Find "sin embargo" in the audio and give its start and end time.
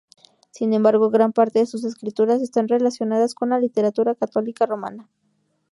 0.49-1.11